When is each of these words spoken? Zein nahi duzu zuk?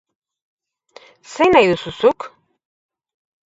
Zein 1.35 1.55
nahi 1.57 1.69
duzu 1.75 1.95
zuk? 2.01 2.29